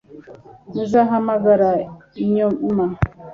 [0.81, 1.69] Nzahamagara
[2.35, 2.85] nyuma